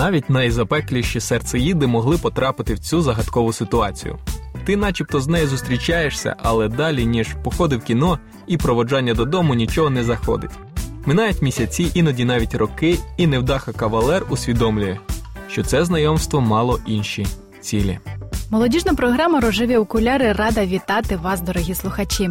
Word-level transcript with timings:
Навіть 0.00 0.30
найзапекліші 0.30 1.20
серцеїди 1.20 1.86
могли 1.86 2.18
потрапити 2.18 2.74
в 2.74 2.78
цю 2.78 3.02
загадкову 3.02 3.52
ситуацію. 3.52 4.18
Ти, 4.64 4.76
начебто, 4.76 5.20
з 5.20 5.28
нею 5.28 5.48
зустрічаєшся, 5.48 6.36
але 6.42 6.68
далі, 6.68 7.06
ніж 7.06 7.28
походи 7.44 7.76
в 7.76 7.84
кіно 7.84 8.18
і 8.46 8.56
проводжання 8.56 9.14
додому 9.14 9.54
нічого 9.54 9.90
не 9.90 10.04
заходить. 10.04 10.50
Минають 11.06 11.42
місяці, 11.42 11.90
іноді 11.94 12.24
навіть 12.24 12.54
роки, 12.54 12.98
і 13.16 13.26
невдаха 13.26 13.72
кавалер 13.72 14.26
усвідомлює, 14.30 14.98
що 15.48 15.62
це 15.62 15.84
знайомство 15.84 16.40
мало 16.40 16.80
інші 16.86 17.26
цілі. 17.60 17.98
Молодіжна 18.50 18.94
програма 18.94 19.40
Рожеві 19.40 19.76
окуляри 19.76 20.32
рада 20.32 20.66
вітати 20.66 21.16
вас, 21.16 21.40
дорогі 21.40 21.74
слухачі. 21.74 22.30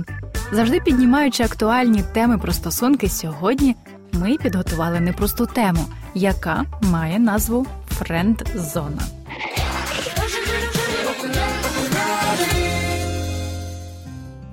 Завжди 0.51 0.79
піднімаючи 0.79 1.43
актуальні 1.43 2.03
теми 2.13 2.37
про 2.37 2.53
стосунки, 2.53 3.09
сьогодні 3.09 3.75
ми 4.13 4.37
підготували 4.37 4.99
непросту 4.99 5.45
тему, 5.45 5.85
яка 6.15 6.65
має 6.81 7.19
назву 7.19 7.65
Френд-зона. 7.89 9.01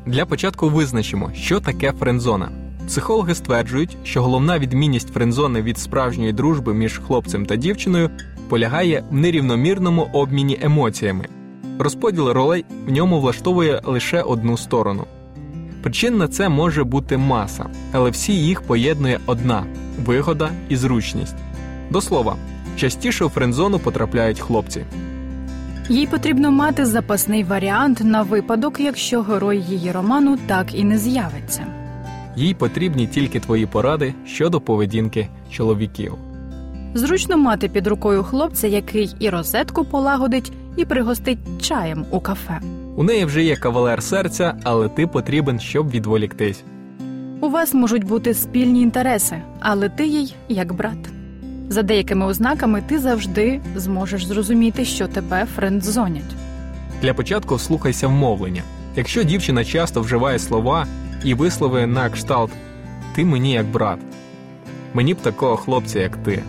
Для 0.06 0.26
початку 0.26 0.68
визначимо, 0.68 1.30
що 1.34 1.60
таке 1.60 1.92
френдзона. 1.92 2.48
Психологи 2.86 3.34
стверджують, 3.34 3.96
що 4.04 4.22
головна 4.22 4.58
відмінність 4.58 5.12
френдзони 5.12 5.62
від 5.62 5.78
справжньої 5.78 6.32
дружби 6.32 6.74
між 6.74 6.98
хлопцем 6.98 7.46
та 7.46 7.56
дівчиною 7.56 8.10
полягає 8.48 9.04
в 9.10 9.14
нерівномірному 9.14 10.10
обміні 10.12 10.58
емоціями. 10.62 11.26
Розподіл 11.78 12.28
ролей 12.28 12.64
в 12.86 12.90
ньому 12.90 13.20
влаштовує 13.20 13.80
лише 13.84 14.22
одну 14.22 14.56
сторону. 14.56 15.04
Причин 15.82 16.16
на 16.16 16.28
це 16.28 16.48
може 16.48 16.84
бути 16.84 17.16
маса, 17.16 17.66
але 17.92 18.10
всі 18.10 18.32
їх 18.32 18.62
поєднує 18.62 19.20
одна 19.26 19.66
вигода 20.04 20.50
і 20.68 20.76
зручність. 20.76 21.36
До 21.90 22.00
слова, 22.00 22.36
частіше 22.76 23.24
у 23.24 23.28
френдзону 23.28 23.78
потрапляють 23.78 24.40
хлопці. 24.40 24.84
Їй 25.88 26.06
потрібно 26.06 26.50
мати 26.50 26.86
запасний 26.86 27.44
варіант 27.44 28.00
на 28.04 28.22
випадок, 28.22 28.80
якщо 28.80 29.22
герой 29.22 29.60
її 29.60 29.92
роману 29.92 30.38
так 30.46 30.74
і 30.74 30.84
не 30.84 30.98
з'явиться. 30.98 31.66
Їй 32.36 32.54
потрібні 32.54 33.06
тільки 33.06 33.40
твої 33.40 33.66
поради 33.66 34.14
щодо 34.26 34.60
поведінки 34.60 35.28
чоловіків. 35.50 36.14
Зручно 36.94 37.36
мати 37.36 37.68
під 37.68 37.86
рукою 37.86 38.22
хлопця, 38.22 38.66
який 38.66 39.14
і 39.18 39.30
розетку 39.30 39.84
полагодить, 39.84 40.52
і 40.76 40.84
пригостить 40.84 41.38
чаєм 41.60 42.04
у 42.10 42.20
кафе. 42.20 42.60
У 42.96 43.02
неї 43.02 43.24
вже 43.24 43.42
є 43.44 43.56
кавалер 43.56 44.02
серця, 44.02 44.54
але 44.64 44.88
ти 44.88 45.06
потрібен, 45.06 45.60
щоб 45.60 45.90
відволіктись. 45.90 46.64
У 47.40 47.48
вас 47.48 47.74
можуть 47.74 48.04
бути 48.04 48.34
спільні 48.34 48.82
інтереси, 48.82 49.36
але 49.60 49.88
ти 49.88 50.06
їй 50.06 50.34
як 50.48 50.72
брат. 50.72 50.98
За 51.68 51.82
деякими 51.82 52.26
ознаками 52.26 52.82
ти 52.86 52.98
завжди 52.98 53.60
зможеш 53.76 54.26
зрозуміти, 54.26 54.84
що 54.84 55.08
тебе 55.08 55.46
френдзонять. 55.56 56.34
Для 57.02 57.14
початку 57.14 57.54
вслухайся 57.54 58.08
в 58.08 58.12
мовлення. 58.12 58.62
Якщо 58.96 59.22
дівчина 59.22 59.64
часто 59.64 60.00
вживає 60.00 60.38
слова 60.38 60.86
і 61.24 61.34
вислови 61.34 61.86
на 61.86 62.10
кшталт 62.10 62.50
Ти 63.14 63.24
мені 63.24 63.52
як 63.52 63.66
брат, 63.66 63.98
мені 64.94 65.14
б 65.14 65.16
такого 65.16 65.56
хлопця, 65.56 66.00
як 66.00 66.16
ти. 66.16 66.42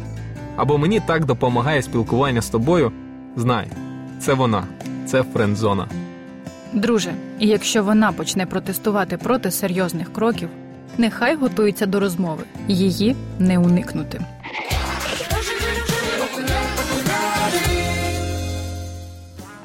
Або 0.55 0.77
мені 0.77 0.99
так 0.99 1.25
допомагає 1.25 1.81
спілкування 1.81 2.41
з 2.41 2.49
тобою, 2.49 2.91
знай, 3.35 3.67
це 4.19 4.33
вона, 4.33 4.63
це 5.05 5.23
френдзона. 5.23 5.87
Друже, 6.73 7.13
і 7.39 7.47
якщо 7.47 7.83
вона 7.83 8.11
почне 8.11 8.45
протестувати 8.45 9.17
проти 9.17 9.51
серйозних 9.51 10.13
кроків, 10.13 10.49
нехай 10.97 11.35
готується 11.35 11.85
до 11.85 11.99
розмови, 11.99 12.43
її 12.67 13.15
не 13.39 13.59
уникнути. 13.59 14.21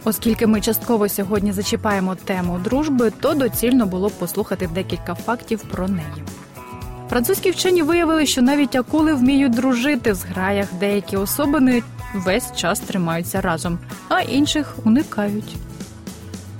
Оскільки 0.05 0.47
ми 0.47 0.61
частково 0.61 1.09
сьогодні 1.09 1.53
зачіпаємо 1.53 2.15
тему 2.15 2.61
дружби, 2.65 3.13
то 3.21 3.35
доцільно 3.35 3.87
було 3.87 4.09
б 4.09 4.13
послухати 4.13 4.69
декілька 4.75 5.15
фактів 5.15 5.63
про 5.63 5.89
неї. 5.89 6.25
Французькі 7.11 7.51
вчені 7.51 7.83
виявили, 7.83 8.27
що 8.27 8.43
навіть 8.43 8.77
акули 8.77 9.15
вміють 9.15 9.53
дружити 9.55 10.13
в 10.13 10.15
зграях, 10.15 10.69
деякі 10.81 11.17
особини 11.17 11.83
весь 12.15 12.57
час 12.57 12.81
тримаються 12.81 13.41
разом, 13.41 13.79
а 14.09 14.21
інших 14.21 14.75
уникають. 14.85 15.57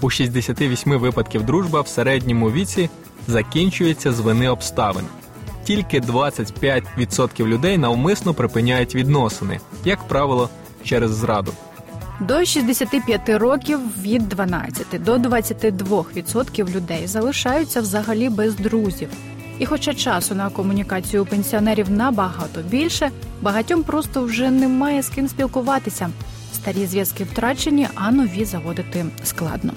У 0.01 0.11
68 0.11 0.99
випадків 0.99 1.43
дружба 1.43 1.81
в 1.81 1.89
середньому 1.89 2.51
віці 2.51 2.91
закінчується 3.29 4.13
з 4.13 4.21
вини 4.21 4.49
обставин. 4.49 5.05
Тільки 5.65 6.01
25% 6.01 7.47
людей 7.47 7.79
навмисно 7.79 8.35
припиняють 8.35 8.95
відносини, 8.95 9.61
як 9.85 10.09
правило, 10.09 10.49
через 10.85 11.11
зраду. 11.11 11.53
До 12.29 12.45
65 12.45 13.29
років 13.29 13.79
від 14.03 14.29
12 14.29 15.05
до 15.05 15.17
22% 15.17 16.75
людей 16.75 17.07
залишаються 17.07 17.81
взагалі 17.81 18.29
без 18.29 18.55
друзів. 18.55 19.09
І 19.59 19.67
хоча 19.67 19.95
часу 19.95 20.35
на 20.35 20.51
комунікацію 20.51 21.27
пенсіонерів 21.27 21.91
набагато 21.91 22.61
більше, 22.61 23.11
багатьом 23.41 23.83
просто 23.83 24.23
вже 24.23 24.51
немає 24.51 25.03
з 25.03 25.09
ким 25.09 25.29
спілкуватися. 25.29 26.11
Старі 26.55 26.87
зв'язки 26.87 27.25
втрачені, 27.25 27.89
а 27.95 28.11
нові 28.11 28.45
заводити 28.45 29.07
складно. 29.25 29.73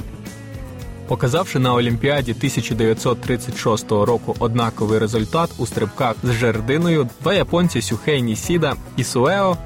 Показавши 1.08 1.60
на 1.60 1.74
Олімпіаді 1.74 2.32
1936 2.32 3.92
року 3.92 4.36
однаковий 4.40 5.00
результат 5.00 5.50
у 5.58 5.66
стрибках 5.66 6.16
з 6.24 6.32
жердиною, 6.32 7.10
два 7.22 7.34
японці 7.34 7.82
Сюхей 7.82 8.22
Нісіда 8.22 8.76
і 8.98 9.04
Суео 9.04 9.58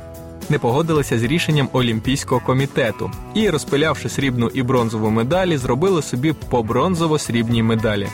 не 0.50 0.60
погодилися 0.60 1.20
з 1.20 1.24
рішенням 1.24 1.70
Олімпійського 1.74 2.42
комітету 2.46 3.12
і, 3.34 3.50
розпилявши 3.50 4.10
срібну 4.10 4.48
і 4.48 4.64
бронзову 4.64 5.10
медалі, 5.10 5.58
зробили 5.58 6.02
собі 6.02 6.34
по 6.50 6.62
бронзово-срібній 6.62 7.64
медалі. 7.64 8.08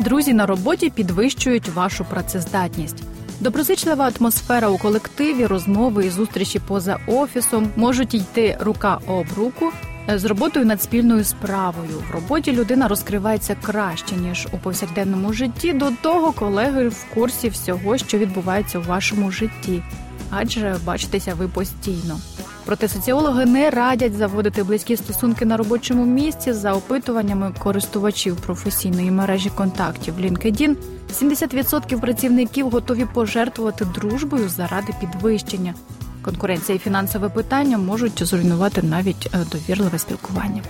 Друзі 0.00 0.32
на 0.32 0.46
роботі 0.46 0.90
підвищують 0.90 1.68
вашу 1.68 2.04
працездатність. 2.04 3.02
Доброзичлива 3.40 4.12
атмосфера 4.18 4.68
у 4.68 4.78
колективі, 4.78 5.46
розмови 5.46 6.06
і 6.06 6.10
зустрічі 6.10 6.58
поза 6.58 6.98
офісом 7.06 7.68
можуть 7.76 8.14
йти 8.14 8.56
рука 8.60 8.98
об 9.06 9.26
руку 9.36 9.72
з 10.08 10.24
роботою 10.24 10.66
над 10.66 10.82
спільною 10.82 11.24
справою. 11.24 12.02
В 12.10 12.14
роботі 12.14 12.52
людина 12.52 12.88
розкривається 12.88 13.56
краще 13.62 14.16
ніж 14.16 14.48
у 14.52 14.58
повсякденному 14.58 15.32
житті. 15.32 15.72
До 15.72 15.90
того 16.02 16.32
колеги 16.32 16.88
в 16.88 17.06
курсі 17.14 17.48
всього, 17.48 17.98
що 17.98 18.18
відбувається 18.18 18.78
у 18.78 18.82
вашому 18.82 19.30
житті, 19.30 19.82
адже 20.30 20.76
бачитеся 20.84 21.34
ви 21.34 21.48
постійно. 21.48 22.20
Проте 22.64 22.88
соціологи 22.88 23.46
не 23.46 23.70
радять 23.70 24.14
заводити 24.14 24.62
близькі 24.62 24.96
стосунки 24.96 25.44
на 25.44 25.56
робочому 25.56 26.06
місці 26.06 26.52
за 26.52 26.72
опитуваннями 26.72 27.54
користувачів 27.58 28.36
професійної 28.36 29.10
мережі 29.10 29.50
контактів 29.54 30.14
LinkedIn 30.20 30.76
70% 31.12 32.00
працівників 32.00 32.70
готові 32.70 33.06
пожертвувати 33.14 33.84
дружбою 33.84 34.48
заради 34.48 34.92
підвищення. 35.00 35.74
Конкуренція 36.22 36.76
і 36.76 36.78
фінансове 36.78 37.28
питання 37.28 37.78
можуть 37.78 38.22
зруйнувати 38.22 38.82
навіть 38.82 39.30
е, 39.34 39.38
довірливе 39.52 39.98
спілкування. 39.98 40.62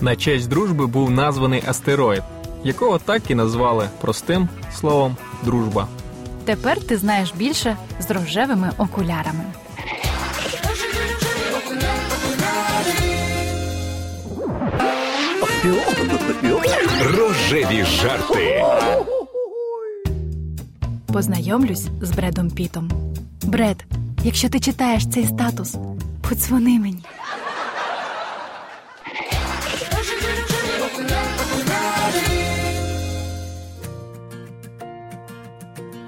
На 0.00 0.16
честь 0.16 0.48
дружби 0.48 0.86
був 0.86 1.10
названий 1.10 1.62
астероїд, 1.66 2.22
якого 2.64 2.98
так 2.98 3.30
і 3.30 3.34
назвали 3.34 3.88
простим 4.00 4.48
словом 4.74 5.16
дружба. 5.44 5.88
Тепер 6.44 6.80
ти 6.80 6.96
знаєш 6.96 7.32
більше 7.36 7.76
з 8.00 8.10
рожевими 8.10 8.70
окулярами. 8.78 9.44
Рожеві 17.04 17.84
жарти. 17.84 18.64
Познайомлюсь 21.12 21.88
з 22.00 22.10
Бредом 22.10 22.50
Пітом. 22.50 22.90
Бред, 23.42 23.84
якщо 24.24 24.48
ти 24.48 24.60
читаєш 24.60 25.06
цей 25.06 25.26
статус, 25.26 25.76
подзвони 26.28 26.78
мені. 26.78 27.02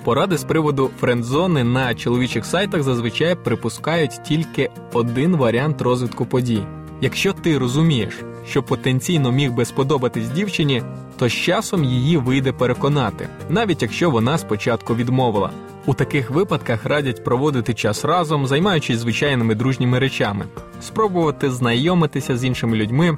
Поради 0.04 0.38
з 0.38 0.44
приводу 0.44 0.90
френдзони 1.00 1.64
на 1.64 1.94
чоловічих 1.94 2.46
сайтах 2.46 2.82
зазвичай 2.82 3.34
припускають 3.34 4.20
тільки 4.24 4.70
один 4.92 5.36
варіант 5.36 5.82
розвитку 5.82 6.26
подій. 6.26 6.62
Якщо 7.00 7.32
ти 7.32 7.58
розумієш, 7.58 8.14
що 8.46 8.62
потенційно 8.62 9.32
міг 9.32 9.52
би 9.52 9.64
сподобатись 9.64 10.28
дівчині, 10.28 10.82
то 11.16 11.28
з 11.28 11.32
часом 11.32 11.84
її 11.84 12.16
вийде 12.16 12.52
переконати, 12.52 13.28
навіть 13.48 13.82
якщо 13.82 14.10
вона 14.10 14.38
спочатку 14.38 14.94
відмовила. 14.94 15.50
У 15.86 15.94
таких 15.94 16.30
випадках 16.30 16.84
радять 16.84 17.24
проводити 17.24 17.74
час 17.74 18.04
разом, 18.04 18.46
займаючись 18.46 18.98
звичайними 18.98 19.54
дружніми 19.54 19.98
речами, 19.98 20.44
спробувати 20.80 21.50
знайомитися 21.50 22.36
з 22.36 22.44
іншими 22.44 22.76
людьми, 22.76 23.16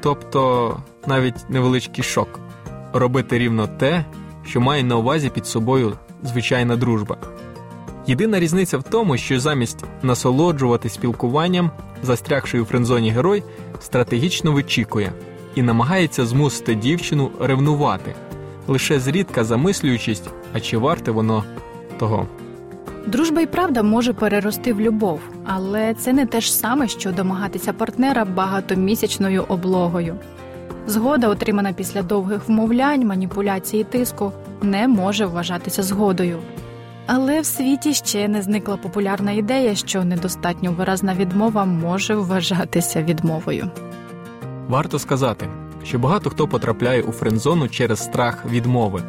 тобто 0.00 0.76
навіть 1.06 1.50
невеличкий 1.50 2.04
шок, 2.04 2.40
робити 2.92 3.38
рівно 3.38 3.66
те, 3.66 4.04
що 4.44 4.60
має 4.60 4.82
на 4.82 4.96
увазі 4.96 5.30
під 5.30 5.46
собою 5.46 5.92
звичайна 6.26 6.76
дружба. 6.76 7.16
Єдина 8.06 8.40
різниця 8.40 8.78
в 8.78 8.82
тому, 8.82 9.16
що 9.16 9.40
замість 9.40 9.84
насолоджувати 10.02 10.88
спілкуванням, 10.88 11.70
застрягший 12.02 12.60
у 12.60 12.64
френдзоні 12.64 13.10
герой 13.10 13.42
стратегічно 13.80 14.52
вичікує 14.52 15.12
і 15.54 15.62
намагається 15.62 16.26
змусити 16.26 16.74
дівчину 16.74 17.30
ревнувати, 17.40 18.14
лише 18.68 19.00
зрідка 19.00 19.44
замислюючись, 19.44 20.22
а 20.52 20.60
чи 20.60 20.78
варте 20.78 21.10
воно 21.10 21.44
того. 21.98 22.26
Дружба 23.06 23.40
і 23.40 23.46
правда 23.46 23.82
може 23.82 24.12
перерости 24.12 24.72
в 24.72 24.80
любов, 24.80 25.20
але 25.44 25.94
це 25.94 26.12
не 26.12 26.26
те 26.26 26.40
ж 26.40 26.54
саме, 26.54 26.88
що 26.88 27.12
домагатися 27.12 27.72
партнера 27.72 28.24
багатомісячною 28.24 29.44
облогою. 29.48 30.16
Згода, 30.86 31.28
отримана 31.28 31.72
після 31.72 32.02
довгих 32.02 32.48
вмовлянь, 32.48 33.06
маніпуляцій 33.06 33.78
і 33.78 33.84
тиску, 33.84 34.32
не 34.62 34.88
може 34.88 35.26
вважатися 35.26 35.82
згодою. 35.82 36.38
Але 37.06 37.40
в 37.40 37.46
світі 37.46 37.94
ще 37.94 38.28
не 38.28 38.42
зникла 38.42 38.76
популярна 38.76 39.32
ідея, 39.32 39.74
що 39.74 40.04
недостатньо 40.04 40.72
виразна 40.72 41.14
відмова 41.14 41.64
може 41.64 42.14
вважатися 42.14 43.02
відмовою. 43.02 43.70
Варто 44.68 44.98
сказати, 44.98 45.48
що 45.84 45.98
багато 45.98 46.30
хто 46.30 46.48
потрапляє 46.48 47.02
у 47.02 47.12
френдзону 47.12 47.68
через 47.68 47.98
страх 47.98 48.44
відмови. 48.50 49.02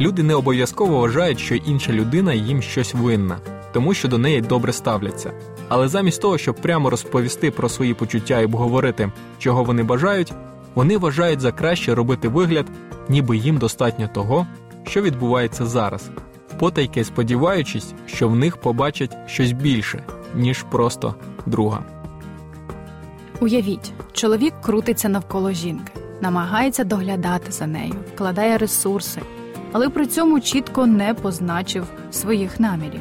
Люди 0.00 0.22
не 0.22 0.34
обов'язково 0.34 0.98
вважають, 0.98 1.38
що 1.38 1.54
інша 1.54 1.92
людина 1.92 2.32
їм 2.32 2.62
щось 2.62 2.94
винна, 2.94 3.38
тому 3.72 3.94
що 3.94 4.08
до 4.08 4.18
неї 4.18 4.40
добре 4.40 4.72
ставляться. 4.72 5.32
Але 5.68 5.88
замість 5.88 6.22
того, 6.22 6.38
щоб 6.38 6.54
прямо 6.54 6.90
розповісти 6.90 7.50
про 7.50 7.68
свої 7.68 7.94
почуття 7.94 8.40
і 8.40 8.44
обговорити, 8.44 9.12
чого 9.38 9.64
вони 9.64 9.82
бажають, 9.82 10.32
вони 10.74 10.98
вважають 10.98 11.40
за 11.40 11.52
краще 11.52 11.94
робити 11.94 12.28
вигляд, 12.28 12.66
ніби 13.08 13.36
їм 13.36 13.58
достатньо 13.58 14.08
того, 14.14 14.46
що 14.84 15.02
відбувається 15.02 15.66
зараз, 15.66 16.10
потайки 16.58 17.04
сподіваючись, 17.04 17.94
що 18.06 18.28
в 18.28 18.36
них 18.36 18.56
побачать 18.56 19.16
щось 19.26 19.52
більше, 19.52 20.04
ніж 20.34 20.62
просто 20.62 21.14
друга. 21.46 21.84
Уявіть, 23.40 23.92
чоловік 24.12 24.54
крутиться 24.62 25.08
навколо 25.08 25.52
жінки, 25.52 25.92
намагається 26.20 26.84
доглядати 26.84 27.52
за 27.52 27.66
нею, 27.66 27.94
вкладає 28.14 28.58
ресурси, 28.58 29.20
але 29.72 29.88
при 29.88 30.06
цьому 30.06 30.40
чітко 30.40 30.86
не 30.86 31.14
позначив 31.14 31.86
своїх 32.10 32.60
намірів. 32.60 33.00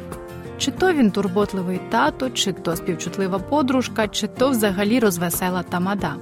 Чи 0.57 0.71
то 0.71 0.93
він 0.93 1.11
турботливий 1.11 1.79
тато, 1.89 2.29
чи 2.29 2.53
то 2.53 2.75
співчутлива 2.75 3.39
подружка, 3.39 4.07
чи 4.07 4.27
то 4.27 4.49
взагалі 4.49 4.99
розвесела 4.99 5.63
тамада. 5.63 6.15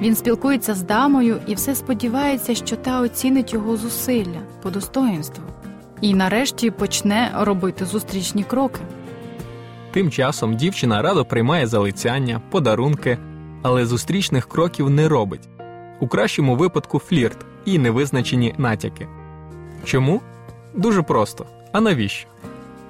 Він 0.00 0.16
спілкується 0.16 0.74
з 0.74 0.82
дамою 0.82 1.40
і 1.46 1.54
все 1.54 1.74
сподівається, 1.74 2.54
що 2.54 2.76
та 2.76 3.00
оцінить 3.00 3.52
його 3.52 3.76
зусилля 3.76 4.40
по 4.62 4.70
достоїнству, 4.70 5.44
і 6.00 6.14
нарешті 6.14 6.70
почне 6.70 7.32
робити 7.38 7.84
зустрічні 7.84 8.44
кроки. 8.44 8.80
Тим 9.90 10.10
часом 10.10 10.56
дівчина 10.56 11.02
радо 11.02 11.24
приймає 11.24 11.66
залицяння, 11.66 12.40
подарунки, 12.50 13.18
але 13.62 13.86
зустрічних 13.86 14.48
кроків 14.48 14.90
не 14.90 15.08
робить. 15.08 15.48
У 16.00 16.08
кращому 16.08 16.56
випадку 16.56 16.98
флірт 16.98 17.38
і 17.64 17.78
невизначені 17.78 18.54
натяки. 18.58 19.08
Чому? 19.84 20.20
Дуже 20.74 21.02
просто. 21.02 21.46
А 21.72 21.80
навіщо? 21.80 22.28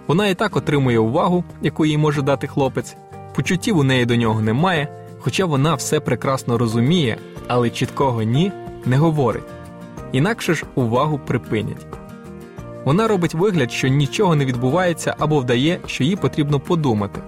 Вона 0.07 0.29
і 0.29 0.35
так 0.35 0.57
отримує 0.57 0.99
увагу, 0.99 1.45
яку 1.63 1.87
їй 1.87 1.99
може 1.99 2.23
дати 2.23 2.47
хлопець, 2.47 2.97
почуттів 3.35 3.79
у 3.79 3.83
неї 3.83 4.07
до 4.07 4.17
нього 4.17 4.41
немає, 4.41 5.06
хоча 5.27 5.45
вона 5.45 5.75
все 5.75 6.01
прекрасно 6.01 6.59
розуміє, 6.59 7.17
але 7.49 7.71
чіткого 7.71 8.23
ні 8.23 8.53
не 8.85 8.97
говорить. 8.97 9.43
Інакше 10.13 10.55
ж 10.55 10.65
увагу 10.75 11.21
припинять. 11.27 11.87
Вона 12.85 13.09
робить 13.09 13.35
вигляд, 13.35 13.73
що 13.73 13.89
нічого 13.89 14.37
не 14.37 14.45
відбувається 14.45 15.17
або 15.19 15.39
вдає, 15.41 15.81
що 15.87 16.05
їй 16.05 16.17
потрібно 16.17 16.61
подумати, 16.61 17.21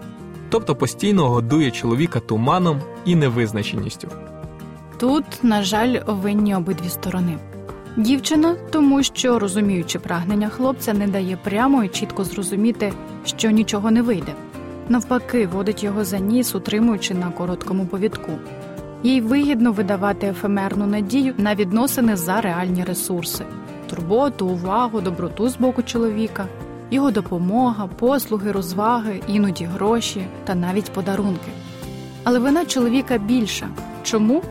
тобто 0.48 0.76
постійно 0.76 1.28
годує 1.28 1.70
чоловіка 1.70 2.20
туманом 2.20 2.80
і 3.04 3.14
невизначеністю. 3.14 4.08
Тут, 4.98 5.24
на 5.42 5.62
жаль, 5.62 5.96
винні 6.06 6.54
обидві 6.54 6.88
сторони. 6.88 7.38
Дівчина, 7.96 8.56
тому 8.70 9.02
що, 9.02 9.38
розуміючи 9.38 9.98
прагнення 9.98 10.48
хлопця, 10.48 10.92
не 10.94 11.06
дає 11.06 11.38
прямо 11.44 11.84
і 11.84 11.88
чітко 11.88 12.24
зрозуміти, 12.24 12.92
що 13.24 13.50
нічого 13.50 13.90
не 13.90 14.02
вийде. 14.02 14.34
Навпаки, 14.88 15.46
водить 15.46 15.84
його 15.84 16.04
за 16.04 16.18
ніс, 16.18 16.54
утримуючи 16.54 17.14
на 17.14 17.30
короткому 17.30 17.86
повідку. 17.86 18.32
Їй 19.02 19.20
вигідно 19.20 19.72
видавати 19.72 20.26
ефемерну 20.26 20.86
надію 20.86 21.34
на 21.38 21.54
відносини 21.54 22.16
за 22.16 22.40
реальні 22.40 22.84
ресурси 22.84 23.44
турботу, 23.88 24.46
увагу, 24.46 25.00
доброту 25.00 25.48
з 25.48 25.56
боку 25.56 25.82
чоловіка, 25.82 26.46
його 26.90 27.10
допомога, 27.10 27.86
послуги, 27.86 28.52
розваги, 28.52 29.20
іноді 29.26 29.64
гроші 29.64 30.26
та 30.44 30.54
навіть 30.54 30.92
подарунки. 30.92 31.50
Але 32.24 32.38
вина 32.38 32.64
чоловіка 32.64 33.18
більша. 33.18 33.68
Чому? 34.02 34.42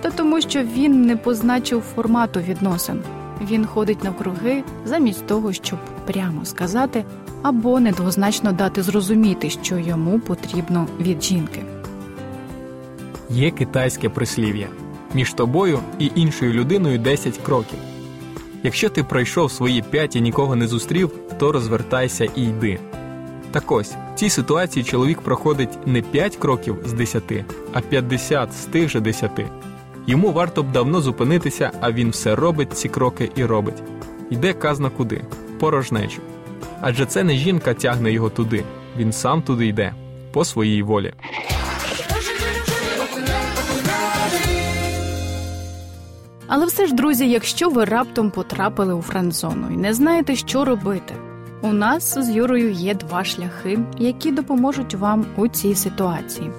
Та 0.00 0.10
тому, 0.10 0.40
що 0.40 0.62
він 0.62 1.02
не 1.06 1.16
позначив 1.16 1.80
формату 1.80 2.40
відносин. 2.40 3.02
Він 3.50 3.66
ходить 3.66 4.04
навкруги 4.04 4.62
замість 4.84 5.26
того, 5.26 5.52
щоб 5.52 5.78
прямо 6.06 6.44
сказати 6.44 7.04
або 7.42 7.80
недвозначно 7.80 8.52
дати 8.52 8.82
зрозуміти, 8.82 9.50
що 9.50 9.78
йому 9.78 10.20
потрібно 10.20 10.86
від 11.00 11.22
жінки. 11.22 11.62
Є 13.30 13.50
китайське 13.50 14.08
прислів'я 14.08 14.68
між 15.14 15.32
тобою 15.32 15.78
і 15.98 16.10
іншою 16.14 16.52
людиною 16.52 16.98
10 16.98 17.38
кроків. 17.38 17.78
Якщо 18.62 18.88
ти 18.88 19.04
пройшов 19.04 19.52
свої 19.52 19.82
п'ять 19.82 20.16
і 20.16 20.20
нікого 20.20 20.56
не 20.56 20.66
зустрів, 20.66 21.10
то 21.38 21.52
розвертайся 21.52 22.24
і 22.24 22.42
йди. 22.42 22.78
Так 23.50 23.72
ось 23.72 23.94
в 24.14 24.18
цій 24.18 24.30
ситуації 24.30 24.84
чоловік 24.84 25.20
проходить 25.20 25.86
не 25.86 26.02
5 26.02 26.36
кроків 26.36 26.76
з 26.86 26.92
10, 26.92 27.22
а 27.72 27.80
50 27.80 28.52
з 28.52 28.64
тих 28.64 28.88
же 28.88 29.00
10. 29.00 29.30
Йому 30.06 30.32
варто 30.32 30.62
б 30.62 30.72
давно 30.72 31.00
зупинитися, 31.00 31.70
а 31.80 31.92
він 31.92 32.10
все 32.10 32.36
робить 32.36 32.72
ці 32.72 32.88
кроки 32.88 33.30
і 33.36 33.44
робить. 33.44 33.82
Йде 34.30 34.52
казна 34.52 34.90
куди, 34.90 35.24
порожнечу. 35.58 36.22
Адже 36.80 37.06
це 37.06 37.24
не 37.24 37.34
жінка 37.34 37.74
тягне 37.74 38.12
його 38.12 38.30
туди, 38.30 38.64
він 38.96 39.12
сам 39.12 39.42
туди 39.42 39.66
йде, 39.66 39.94
по 40.32 40.44
своїй 40.44 40.82
волі. 40.82 41.12
Але 46.52 46.66
все 46.66 46.86
ж, 46.86 46.94
друзі, 46.94 47.30
якщо 47.30 47.70
ви 47.70 47.84
раптом 47.84 48.30
потрапили 48.30 48.94
у 48.94 49.02
френдзону 49.02 49.66
і 49.70 49.76
не 49.76 49.94
знаєте, 49.94 50.36
що 50.36 50.64
робити, 50.64 51.14
у 51.62 51.72
нас 51.72 52.18
з 52.18 52.30
Юрою 52.30 52.70
є 52.70 52.94
два 52.94 53.24
шляхи, 53.24 53.78
які 53.98 54.32
допоможуть 54.32 54.94
вам 54.94 55.26
у 55.36 55.48
цій 55.48 55.74
ситуації. 55.74 56.50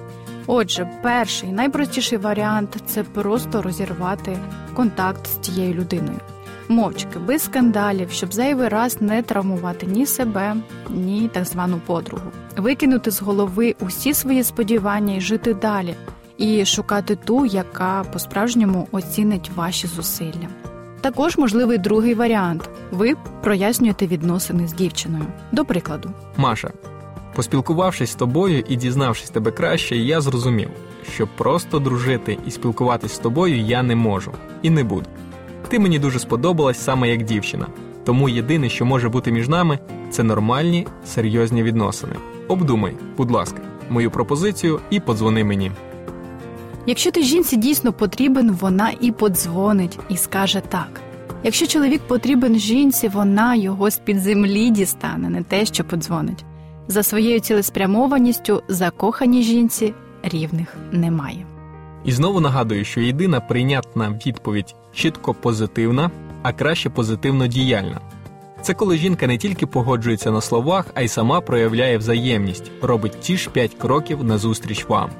Отже, 0.46 0.90
перший 1.02 1.52
найпростіший 1.52 2.18
варіант 2.18 2.76
це 2.86 3.02
просто 3.02 3.62
розірвати 3.62 4.38
контакт 4.74 5.26
з 5.26 5.34
тією 5.34 5.74
людиною. 5.74 6.18
Мовчки, 6.72 7.18
без 7.18 7.42
скандалів, 7.42 8.10
щоб 8.10 8.34
зайвий 8.34 8.68
раз 8.68 9.00
не 9.00 9.22
травмувати 9.22 9.86
ні 9.86 10.06
себе, 10.06 10.56
ні 10.90 11.30
так 11.32 11.44
звану 11.44 11.80
подругу, 11.86 12.22
викинути 12.56 13.10
з 13.10 13.22
голови 13.22 13.74
усі 13.80 14.14
свої 14.14 14.44
сподівання 14.44 15.14
і 15.14 15.20
жити 15.20 15.54
далі, 15.54 15.94
і 16.38 16.64
шукати 16.64 17.16
ту, 17.16 17.46
яка 17.46 18.04
по-справжньому 18.12 18.88
оцінить 18.92 19.50
ваші 19.54 19.86
зусилля. 19.86 20.48
Також 21.00 21.38
можливий 21.38 21.78
другий 21.78 22.14
варіант: 22.14 22.70
ви 22.90 23.14
прояснюєте 23.42 24.06
відносини 24.06 24.68
з 24.68 24.72
дівчиною. 24.72 25.24
До 25.52 25.64
прикладу, 25.64 26.10
Маша, 26.36 26.70
поспілкувавшись 27.34 28.10
з 28.10 28.14
тобою 28.14 28.64
і 28.68 28.76
дізнавшись 28.76 29.30
тебе 29.30 29.50
краще, 29.50 29.96
я 29.96 30.20
зрозумів, 30.20 30.70
що 31.14 31.28
просто 31.36 31.78
дружити 31.78 32.38
і 32.46 32.50
спілкуватись 32.50 33.12
з 33.12 33.18
тобою 33.18 33.60
я 33.60 33.82
не 33.82 33.96
можу 33.96 34.32
і 34.62 34.70
не 34.70 34.84
буду. 34.84 35.06
Ти 35.68 35.78
мені 35.78 35.98
дуже 35.98 36.18
сподобалась 36.18 36.84
саме 36.84 37.08
як 37.08 37.22
дівчина, 37.22 37.66
тому 38.04 38.28
єдине, 38.28 38.68
що 38.68 38.84
може 38.84 39.08
бути 39.08 39.32
між 39.32 39.48
нами, 39.48 39.78
це 40.10 40.22
нормальні 40.22 40.86
серйозні 41.06 41.62
відносини. 41.62 42.12
Обдумай, 42.48 42.92
будь 43.16 43.30
ласка, 43.30 43.60
мою 43.90 44.10
пропозицію 44.10 44.80
і 44.90 45.00
подзвони 45.00 45.44
мені. 45.44 45.72
Якщо 46.86 47.10
ти 47.10 47.22
жінці 47.22 47.56
дійсно 47.56 47.92
потрібен, 47.92 48.50
вона 48.50 48.92
і 49.00 49.12
подзвонить 49.12 49.98
і 50.08 50.16
скаже 50.16 50.62
так. 50.68 51.00
Якщо 51.44 51.66
чоловік 51.66 52.00
потрібен 52.00 52.58
жінці, 52.58 53.08
вона 53.08 53.54
його 53.54 53.90
з 53.90 53.98
під 53.98 54.20
землі 54.20 54.70
дістане, 54.70 55.30
не 55.30 55.42
те, 55.42 55.66
що 55.66 55.84
подзвонить. 55.84 56.44
За 56.88 57.02
своєю 57.02 57.40
цілеспрямованістю 57.40 58.62
закоханій 58.68 59.42
жінці 59.42 59.94
рівних 60.22 60.76
немає. 60.92 61.46
І 62.04 62.12
знову 62.12 62.40
нагадую, 62.40 62.84
що 62.84 63.00
єдина 63.00 63.40
прийнятна 63.40 64.20
відповідь 64.26 64.74
чітко 64.92 65.34
позитивна, 65.34 66.10
а 66.42 66.52
краще 66.52 66.90
позитивно 66.90 67.46
діяльна. 67.46 68.00
Це 68.62 68.74
коли 68.74 68.96
жінка 68.96 69.26
не 69.26 69.38
тільки 69.38 69.66
погоджується 69.66 70.30
на 70.30 70.40
словах, 70.40 70.86
а 70.94 71.02
й 71.02 71.08
сама 71.08 71.40
проявляє 71.40 71.98
взаємність, 71.98 72.70
робить 72.82 73.20
ті 73.20 73.36
ж 73.36 73.50
п'ять 73.50 73.74
кроків 73.74 74.24
назустріч 74.24 74.84
вам. 74.88 75.10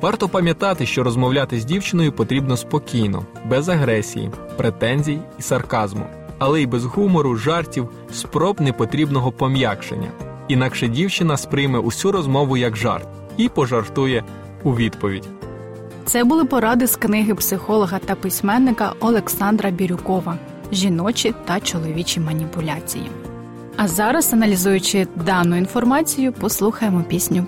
Варто 0.00 0.28
пам'ятати, 0.28 0.86
що 0.86 1.02
розмовляти 1.02 1.60
з 1.60 1.64
дівчиною 1.64 2.12
потрібно 2.12 2.56
спокійно, 2.56 3.26
без 3.44 3.68
агресії, 3.68 4.30
претензій 4.56 5.18
і 5.38 5.42
сарказму, 5.42 6.06
але 6.38 6.62
й 6.62 6.66
без 6.66 6.84
гумору, 6.84 7.36
жартів, 7.36 7.90
спроб 8.12 8.60
непотрібного 8.60 9.32
пом'якшення. 9.32 10.08
інакше 10.48 10.88
дівчина 10.88 11.36
сприйме 11.36 11.78
усю 11.78 12.12
розмову 12.12 12.56
як 12.56 12.76
жарт 12.76 13.08
і 13.36 13.48
пожартує 13.48 14.24
у 14.62 14.76
відповідь. 14.76 15.28
Це 16.06 16.24
були 16.24 16.44
поради 16.44 16.86
з 16.86 16.96
книги 16.96 17.34
психолога 17.34 17.98
та 17.98 18.14
письменника 18.14 18.92
Олександра 19.00 19.70
Бірюкова 19.70 20.38
Жіночі 20.72 21.34
та 21.44 21.60
чоловічі 21.60 22.20
маніпуляції. 22.20 23.10
А 23.76 23.88
зараз, 23.88 24.32
аналізуючи 24.32 25.06
дану 25.16 25.56
інформацію, 25.56 26.32
послухаємо 26.32 27.02
пісню. 27.08 27.46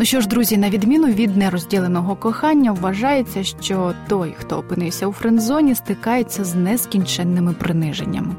Ну 0.00 0.04
що 0.04 0.20
ж, 0.20 0.28
друзі, 0.28 0.56
на 0.56 0.70
відміну 0.70 1.06
від 1.06 1.36
нерозділеного 1.36 2.16
кохання, 2.16 2.72
вважається, 2.72 3.44
що 3.44 3.94
той, 4.08 4.34
хто 4.38 4.58
опинився 4.58 5.06
у 5.06 5.12
френдзоні, 5.12 5.74
стикається 5.74 6.44
з 6.44 6.54
нескінченними 6.54 7.52
приниженнями. 7.52 8.34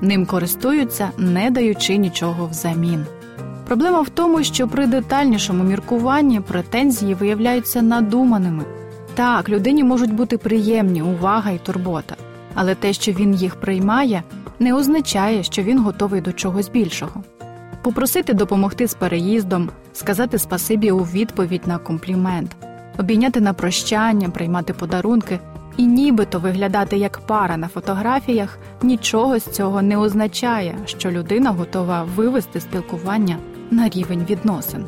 Ним 0.00 0.26
користуються, 0.26 1.10
не 1.18 1.50
даючи 1.50 1.96
нічого 1.96 2.46
взамін. 2.46 3.06
Проблема 3.66 4.00
в 4.00 4.08
тому, 4.08 4.44
що 4.44 4.68
при 4.68 4.86
детальнішому 4.86 5.64
міркуванні 5.64 6.40
претензії 6.40 7.14
виявляються 7.14 7.82
надуманими. 7.82 8.64
Так, 9.14 9.48
людині 9.48 9.84
можуть 9.84 10.14
бути 10.14 10.38
приємні 10.38 11.02
увага 11.02 11.50
і 11.50 11.58
турбота, 11.58 12.16
але 12.54 12.74
те, 12.74 12.92
що 12.92 13.12
він 13.12 13.34
їх 13.34 13.56
приймає, 13.56 14.22
не 14.58 14.74
означає, 14.74 15.42
що 15.42 15.62
він 15.62 15.78
готовий 15.78 16.20
до 16.20 16.32
чогось 16.32 16.68
більшого. 16.68 17.22
Попросити 17.82 18.34
допомогти 18.34 18.88
з 18.88 18.94
переїздом, 18.94 19.70
сказати 19.94 20.38
спасибі 20.38 20.90
у 20.90 20.98
відповідь 20.98 21.66
на 21.66 21.78
комплімент, 21.78 22.56
обійняти 22.98 23.40
на 23.40 23.52
прощання, 23.52 24.28
приймати 24.30 24.72
подарунки 24.72 25.38
і 25.76 25.86
нібито 25.86 26.38
виглядати 26.38 26.96
як 26.96 27.18
пара 27.26 27.56
на 27.56 27.68
фотографіях 27.68 28.58
нічого 28.82 29.38
з 29.38 29.44
цього 29.44 29.82
не 29.82 29.96
означає, 29.96 30.78
що 30.84 31.10
людина 31.10 31.50
готова 31.50 32.06
вивести 32.16 32.60
спілкування 32.60 33.38
на 33.70 33.88
рівень 33.88 34.26
відносин. 34.30 34.84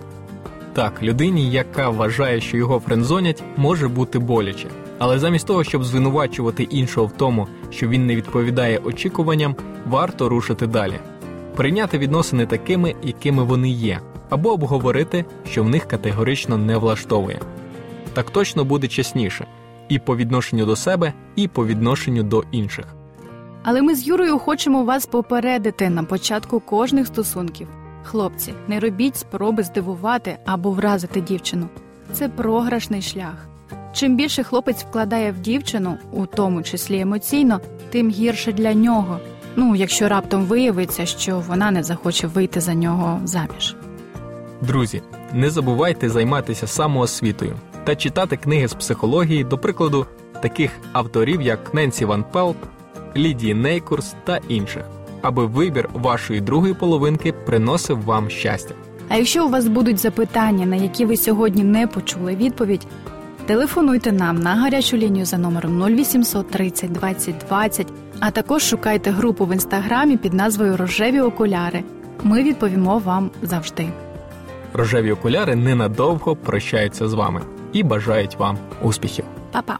Так, 0.73 1.03
людині, 1.03 1.51
яка 1.51 1.89
вважає, 1.89 2.41
що 2.41 2.57
його 2.57 2.81
френдзонять, 2.81 3.43
може 3.57 3.89
бути 3.89 4.19
боляче. 4.19 4.69
Але 4.99 5.19
замість 5.19 5.47
того, 5.47 5.65
щоб 5.65 5.85
звинувачувати 5.85 6.63
іншого 6.63 7.07
в 7.07 7.13
тому, 7.13 7.47
що 7.71 7.89
він 7.89 8.07
не 8.07 8.17
відповідає 8.17 8.79
очікуванням, 8.79 9.57
варто 9.87 10.29
рушити 10.29 10.67
далі, 10.67 11.01
прийняти 11.57 11.99
відносини 11.99 12.47
такими, 12.47 12.95
якими 13.03 13.45
вони 13.45 13.69
є, 13.69 14.01
або 14.31 14.53
обговорити, 14.53 15.25
що 15.51 15.65
в 15.65 15.69
них 15.69 15.85
категорично 15.85 16.57
не 16.59 16.77
влаштовує. 16.77 17.41
Так 18.15 18.31
точно 18.31 18.65
буде 18.65 18.89
чесніше 18.89 19.47
і 19.89 19.99
по 19.99 20.17
відношенню 20.17 20.67
до 20.67 20.77
себе, 20.77 21.13
і 21.37 21.49
по 21.49 21.67
відношенню 21.67 22.23
до 22.23 22.45
інших. 22.51 22.85
Але 23.63 23.83
ми 23.83 23.95
з 23.95 24.07
Юрою 24.07 24.39
хочемо 24.39 24.85
вас 24.85 25.07
попередити 25.07 25.91
на 25.91 26.05
початку 26.05 26.61
кожних 26.61 27.07
стосунків. 27.07 27.69
Хлопці, 28.03 28.55
не 28.69 28.81
робіть 28.81 29.17
спроби 29.17 29.63
здивувати 29.63 30.39
або 30.45 30.71
вразити 30.71 31.21
дівчину. 31.21 31.69
Це 32.13 32.29
програшний 32.29 33.03
шлях. 33.03 33.49
Чим 33.93 34.17
більше 34.17 34.43
хлопець 34.43 34.85
вкладає 34.85 35.33
в 35.33 35.39
дівчину, 35.39 35.97
у 36.13 36.27
тому 36.27 36.63
числі 36.63 37.01
емоційно, 37.01 37.61
тим 37.91 38.11
гірше 38.11 38.53
для 38.53 38.75
нього. 38.75 39.19
Ну, 39.57 39.77
якщо 39.77 40.09
раптом 40.09 40.45
виявиться, 40.45 41.07
що 41.07 41.43
вона 41.49 41.71
не 41.71 41.83
захоче 41.83 42.27
вийти 42.27 42.61
за 42.61 42.75
нього 42.75 43.21
заміж. 43.25 43.77
Друзі, 44.61 45.03
не 45.33 45.51
забувайте 45.51 46.09
займатися 46.09 46.67
самоосвітою 46.67 47.57
та 47.85 47.97
читати 47.97 48.37
книги 48.37 48.69
з 48.69 48.75
психології, 48.75 49.45
до 49.45 49.59
прикладу, 49.59 50.07
таких 50.43 50.71
авторів, 50.93 51.43
як 51.43 51.75
Ненсі 51.75 52.05
Ван 52.05 52.25
Пелт, 52.33 52.57
Лідії 53.17 53.55
Нейкурс 53.55 54.15
та 54.25 54.41
інших, 54.49 54.85
аби 55.23 55.47
вибір 55.47 55.89
вашої 55.93 56.41
другої 56.41 56.75
половинки 56.75 57.33
приносив 57.33 58.03
вам 58.05 58.31
щастя. 58.31 58.75
А 59.09 59.17
якщо 59.17 59.47
у 59.47 59.49
вас 59.49 59.69
будуть 59.69 59.99
запитання, 59.99 60.67
на 60.67 60.77
які 60.77 61.05
ви 61.05 61.17
сьогодні 61.17 61.65
не 61.65 61.87
почули 61.87 62.37
відповідь, 62.37 62.87
телефонуйте 63.47 64.13
нам 64.13 64.41
на 64.41 64.55
гарячу 64.55 64.97
лінію 64.97 65.25
за 65.25 65.39
номером 65.39 65.83
0800 65.83 66.51
30 66.51 66.93
20 66.93 67.35
20, 67.49 67.87
а 68.21 68.31
також 68.31 68.63
шукайте 68.63 69.11
групу 69.11 69.47
в 69.47 69.53
інстаграмі 69.53 70.17
під 70.17 70.35
назвою 70.35 70.77
Рожеві 70.77 71.21
окуляри. 71.21 71.85
Ми 72.23 72.43
відповімо 72.43 72.99
вам 72.99 73.31
завжди. 73.43 73.89
Рожеві 74.77 75.13
окуляри 75.13 75.57
ненадовго 75.57 76.37
прощаються 76.37 77.09
з 77.09 77.15
вами 77.15 77.41
і 77.73 77.83
бажають 77.83 78.37
вам 78.37 78.59
успіхів. 78.83 79.25
Па-па! 79.53 79.79